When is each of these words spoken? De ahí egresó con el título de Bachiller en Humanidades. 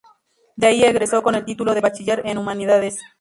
De 0.55 0.65
ahí 0.65 0.83
egresó 0.83 1.21
con 1.21 1.35
el 1.35 1.45
título 1.45 1.75
de 1.75 1.81
Bachiller 1.81 2.23
en 2.25 2.39
Humanidades. 2.39 2.97